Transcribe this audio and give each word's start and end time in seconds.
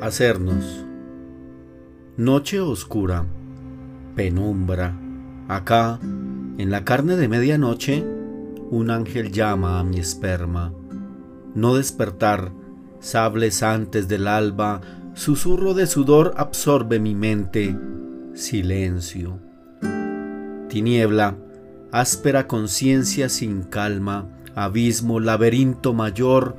Hacernos. 0.00 0.84
Noche 2.16 2.60
oscura, 2.60 3.26
penumbra. 4.14 4.96
Acá, 5.48 5.98
en 6.02 6.70
la 6.70 6.84
carne 6.84 7.16
de 7.16 7.26
medianoche, 7.26 8.04
un 8.70 8.90
ángel 8.90 9.32
llama 9.32 9.80
a 9.80 9.84
mi 9.84 9.98
esperma. 9.98 10.72
No 11.56 11.74
despertar, 11.74 12.52
sables 13.00 13.64
antes 13.64 14.06
del 14.06 14.28
alba, 14.28 14.82
susurro 15.14 15.74
de 15.74 15.88
sudor 15.88 16.32
absorbe 16.36 17.00
mi 17.00 17.16
mente. 17.16 17.76
Silencio. 18.34 19.40
Tiniebla, 20.68 21.36
áspera 21.90 22.46
conciencia 22.46 23.28
sin 23.28 23.64
calma, 23.64 24.28
abismo, 24.54 25.18
laberinto 25.18 25.92
mayor, 25.92 26.54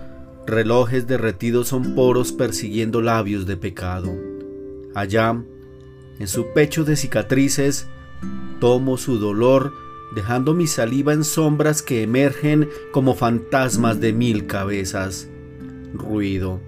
relojes 0.49 1.07
derretidos 1.07 1.67
son 1.67 1.95
poros 1.95 2.31
persiguiendo 2.31 3.01
labios 3.01 3.45
de 3.45 3.57
pecado. 3.57 4.13
Allá, 4.95 5.41
en 6.19 6.27
su 6.27 6.53
pecho 6.53 6.83
de 6.83 6.95
cicatrices, 6.95 7.87
tomo 8.59 8.97
su 8.97 9.19
dolor, 9.19 9.73
dejando 10.15 10.53
mi 10.53 10.67
saliva 10.67 11.13
en 11.13 11.23
sombras 11.23 11.81
que 11.81 12.03
emergen 12.03 12.69
como 12.91 13.15
fantasmas 13.15 13.99
de 13.99 14.13
mil 14.13 14.47
cabezas. 14.47 15.29
Ruido. 15.93 16.59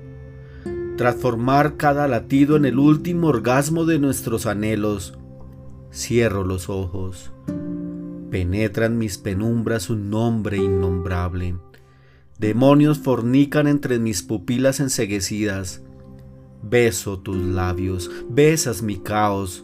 Transformar 0.97 1.77
cada 1.77 2.07
latido 2.07 2.55
en 2.55 2.65
el 2.65 2.77
último 2.77 3.27
orgasmo 3.27 3.85
de 3.85 3.99
nuestros 3.99 4.45
anhelos. 4.45 5.17
Cierro 5.91 6.43
los 6.43 6.69
ojos. 6.69 7.31
Penetra 8.29 8.85
en 8.85 8.97
mis 8.97 9.17
penumbras 9.17 9.89
un 9.89 10.09
nombre 10.09 10.57
innombrable. 10.57 11.55
Demonios 12.41 12.97
fornican 12.97 13.67
entre 13.67 13.99
mis 13.99 14.23
pupilas 14.23 14.79
enseguecidas. 14.79 15.83
Beso 16.63 17.19
tus 17.19 17.37
labios, 17.37 18.09
besas 18.31 18.81
mi 18.81 18.97
caos. 18.97 19.63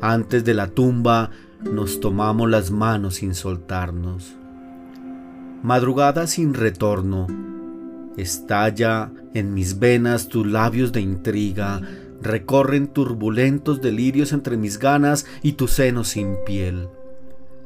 Antes 0.00 0.44
de 0.44 0.54
la 0.54 0.66
tumba 0.66 1.30
nos 1.62 2.00
tomamos 2.00 2.50
las 2.50 2.72
manos 2.72 3.14
sin 3.14 3.36
soltarnos. 3.36 4.34
Madrugada 5.62 6.26
sin 6.26 6.54
retorno. 6.54 7.28
Estalla 8.16 9.12
en 9.32 9.54
mis 9.54 9.78
venas 9.78 10.26
tus 10.26 10.44
labios 10.48 10.90
de 10.90 11.02
intriga, 11.02 11.80
recorren 12.20 12.88
turbulentos 12.88 13.80
delirios 13.80 14.32
entre 14.32 14.56
mis 14.56 14.80
ganas 14.80 15.26
y 15.44 15.52
tu 15.52 15.68
seno 15.68 16.02
sin 16.02 16.34
piel. 16.44 16.88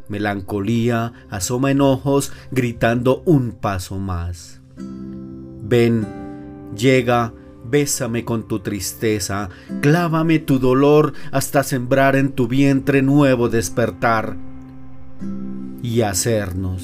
Melancolía 0.08 1.12
asoma 1.30 1.70
en 1.70 1.80
ojos 1.80 2.32
gritando 2.50 3.22
un 3.24 3.52
paso 3.52 3.98
más. 3.98 4.60
Ven, 4.76 6.06
llega, 6.76 7.32
bésame 7.64 8.24
con 8.24 8.46
tu 8.46 8.60
tristeza, 8.60 9.48
clávame 9.80 10.38
tu 10.38 10.58
dolor 10.58 11.14
hasta 11.32 11.62
sembrar 11.62 12.16
en 12.16 12.32
tu 12.32 12.48
vientre 12.48 13.02
nuevo 13.02 13.48
despertar 13.48 14.36
y 15.82 16.02
hacernos. 16.02 16.82